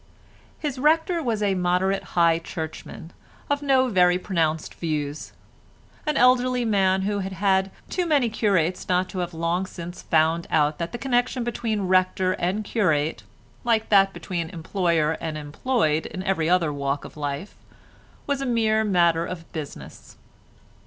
His 0.57 0.79
rector 0.79 1.21
was 1.21 1.43
a 1.43 1.53
moderate 1.53 2.17
High 2.17 2.39
Churchman 2.39 3.13
of 3.51 3.61
no 3.61 3.87
very 3.87 4.17
pronounced 4.17 4.73
views—an 4.73 6.17
elderly 6.17 6.65
man 6.65 7.03
who 7.03 7.19
had 7.19 7.33
had 7.33 7.69
too 7.87 8.07
many 8.07 8.27
curates 8.27 8.89
not 8.89 9.09
to 9.09 9.19
have 9.19 9.31
long 9.35 9.67
since 9.67 10.01
found 10.01 10.47
out 10.49 10.79
that 10.79 10.91
the 10.91 10.97
connection 10.97 11.43
between 11.43 11.81
rector 11.83 12.31
and 12.31 12.63
curate, 12.65 13.21
like 13.63 13.89
that 13.89 14.11
between 14.11 14.49
employer 14.49 15.19
and 15.21 15.37
employed 15.37 16.07
in 16.07 16.23
every 16.23 16.49
other 16.49 16.73
walk 16.73 17.05
of 17.05 17.15
life, 17.15 17.53
was 18.25 18.41
a 18.41 18.45
mere 18.47 18.83
matter 18.83 19.23
of 19.27 19.51
business. 19.53 20.17